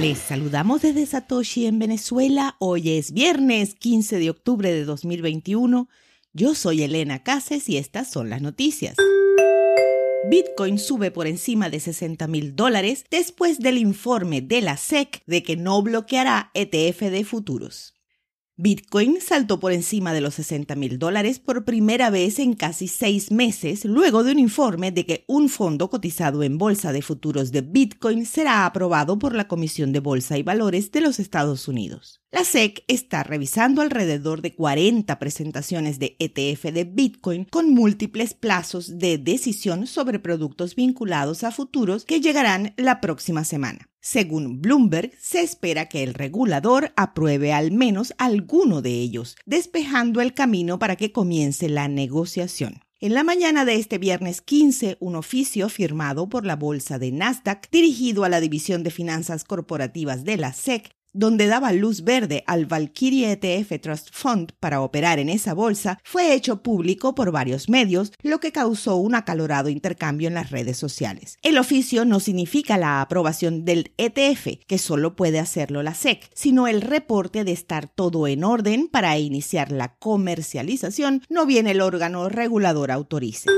[0.00, 2.54] Les saludamos desde Satoshi en Venezuela.
[2.60, 5.88] Hoy es viernes 15 de octubre de 2021.
[6.32, 8.94] Yo soy Elena Cases y estas son las noticias.
[10.30, 15.42] Bitcoin sube por encima de 60 mil dólares después del informe de la SEC de
[15.42, 17.97] que no bloqueará ETF de futuros.
[18.60, 23.30] Bitcoin saltó por encima de los 60 mil dólares por primera vez en casi seis
[23.30, 27.60] meses, luego de un informe de que un fondo cotizado en bolsa de futuros de
[27.60, 32.20] Bitcoin será aprobado por la Comisión de Bolsa y Valores de los Estados Unidos.
[32.32, 38.98] La SEC está revisando alrededor de 40 presentaciones de ETF de Bitcoin con múltiples plazos
[38.98, 43.88] de decisión sobre productos vinculados a futuros que llegarán la próxima semana.
[44.00, 50.34] Según Bloomberg, se espera que el regulador apruebe al menos alguno de ellos, despejando el
[50.34, 52.80] camino para que comience la negociación.
[53.00, 57.70] En la mañana de este viernes 15, un oficio firmado por la bolsa de Nasdaq,
[57.70, 62.66] dirigido a la División de Finanzas Corporativas de la SEC, donde daba luz verde al
[62.66, 68.12] Valkyrie ETF Trust Fund para operar en esa bolsa, fue hecho público por varios medios,
[68.22, 71.38] lo que causó un acalorado intercambio en las redes sociales.
[71.42, 76.66] El oficio no significa la aprobación del ETF, que solo puede hacerlo la SEC, sino
[76.66, 82.28] el reporte de estar todo en orden para iniciar la comercialización, no bien el órgano
[82.28, 83.48] regulador autorice.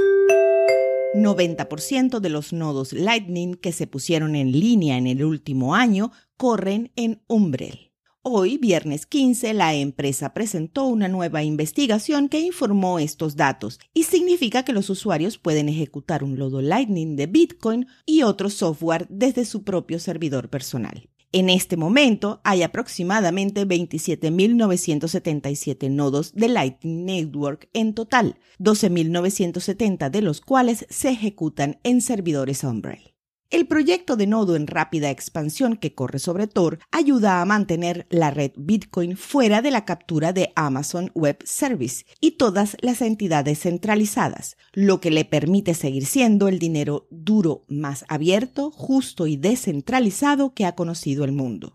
[1.15, 6.93] 90% de los nodos Lightning que se pusieron en línea en el último año corren
[6.95, 7.91] en Umbrel.
[8.23, 14.63] Hoy, viernes 15, la empresa presentó una nueva investigación que informó estos datos y significa
[14.63, 19.65] que los usuarios pueden ejecutar un nodo Lightning de Bitcoin y otro software desde su
[19.65, 21.09] propio servidor personal.
[21.33, 30.41] En este momento hay aproximadamente 27.977 nodos de Lightning Network en total, 12.970 de los
[30.41, 33.15] cuales se ejecutan en servidores Umbrel.
[33.51, 38.31] El proyecto de nodo en rápida expansión que corre sobre Tor ayuda a mantener la
[38.31, 44.57] red Bitcoin fuera de la captura de Amazon Web Service y todas las entidades centralizadas,
[44.73, 50.65] lo que le permite seguir siendo el dinero duro más abierto, justo y descentralizado que
[50.65, 51.73] ha conocido el mundo.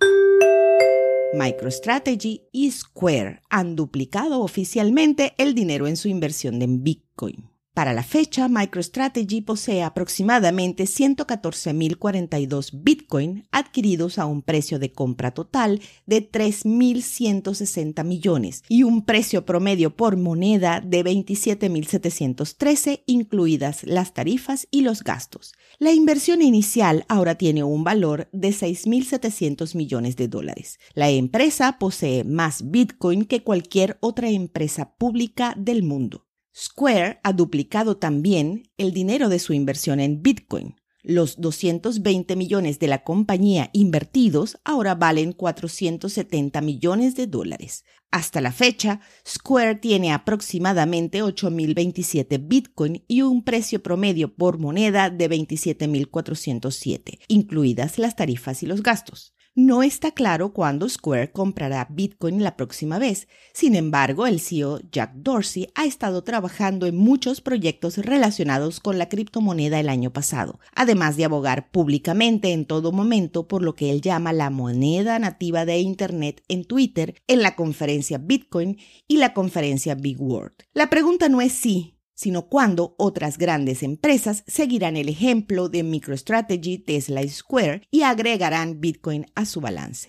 [1.33, 7.49] MicroStrategy y Square han duplicado oficialmente el dinero en su inversión en Bitcoin.
[7.75, 15.81] Para la fecha, MicroStrategy posee aproximadamente 114.042 Bitcoin adquiridos a un precio de compra total
[16.05, 24.79] de 3.160 millones y un precio promedio por moneda de 27.713 incluidas las tarifas y
[24.79, 25.53] los gastos.
[25.77, 30.79] La inversión inicial ahora tiene un valor de 6.700 millones de dólares.
[30.93, 36.24] La empresa posee más Bitcoin que cualquier otra empresa pública del mundo.
[36.57, 40.75] Square ha duplicado también el dinero de su inversión en Bitcoin.
[41.03, 47.83] Los 220 millones de la compañía invertidos ahora valen 470 millones de dólares.
[48.09, 55.29] Hasta la fecha, Square tiene aproximadamente 8.027 Bitcoin y un precio promedio por moneda de
[55.29, 59.34] 27.407, incluidas las tarifas y los gastos.
[59.57, 63.29] No está claro cuándo Square comprará Bitcoin la próxima vez.
[63.53, 69.07] Sin embargo, el CEO Jack Dorsey ha estado trabajando en muchos proyectos relacionados con la
[69.07, 74.01] criptomoneda el año pasado, además de abogar públicamente en todo momento por lo que él
[74.01, 78.77] llama la moneda nativa de Internet en Twitter, en la conferencia Bitcoin
[79.07, 80.65] y la conferencia Big World.
[80.73, 86.79] La pregunta no es si, sino cuando otras grandes empresas seguirán el ejemplo de MicroStrategy,
[86.79, 90.07] Tesla y Square y agregarán Bitcoin a su balance.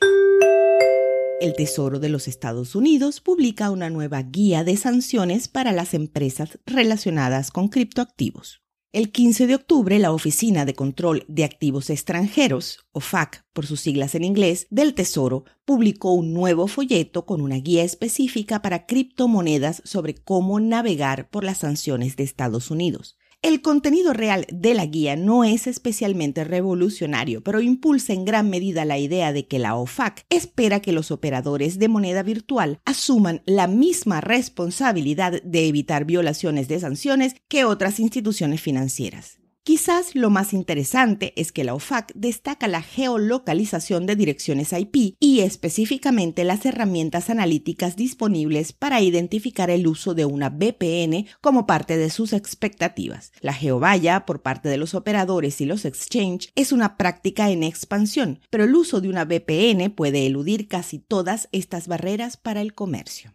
[1.40, 6.58] El Tesoro de los Estados Unidos publica una nueva guía de sanciones para las empresas
[6.64, 8.65] relacionadas con criptoactivos.
[8.96, 13.82] El 15 de octubre, la Oficina de Control de Activos Extranjeros, o FAC por sus
[13.82, 19.82] siglas en inglés, del Tesoro, publicó un nuevo folleto con una guía específica para criptomonedas
[19.84, 23.18] sobre cómo navegar por las sanciones de Estados Unidos.
[23.42, 28.84] El contenido real de la guía no es especialmente revolucionario, pero impulsa en gran medida
[28.84, 33.68] la idea de que la OFAC espera que los operadores de moneda virtual asuman la
[33.68, 39.38] misma responsabilidad de evitar violaciones de sanciones que otras instituciones financieras.
[39.66, 45.40] Quizás lo más interesante es que la OFAC destaca la geolocalización de direcciones IP y
[45.40, 52.10] específicamente las herramientas analíticas disponibles para identificar el uso de una VPN como parte de
[52.10, 53.32] sus expectativas.
[53.40, 58.38] La geovalla por parte de los operadores y los exchange es una práctica en expansión,
[58.50, 63.32] pero el uso de una VPN puede eludir casi todas estas barreras para el comercio.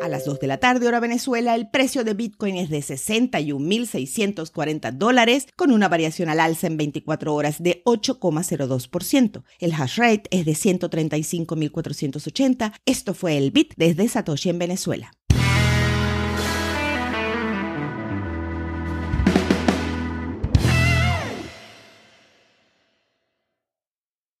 [0.00, 4.92] A las 2 de la tarde hora Venezuela, el precio de Bitcoin es de 61.640
[4.92, 9.42] dólares, con una variación al alza en 24 horas de 8,02%.
[9.58, 12.74] El hash rate es de 135.480.
[12.86, 15.10] Esto fue el Bit desde Satoshi en Venezuela.